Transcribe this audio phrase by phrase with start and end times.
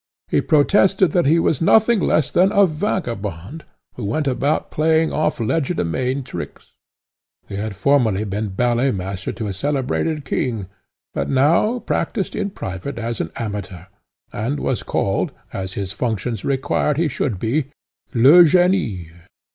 [0.29, 3.63] He protested that he was nothing less than a vagabond,
[3.93, 6.71] who went about playing off legerdemain tricks;
[7.47, 10.65] he had formerly been ballet master to a celebrated king,
[11.13, 13.83] but now practised in private as an amateur,
[14.33, 17.65] and was called, as his functions required he should be,
[18.15, 19.11] Legénie.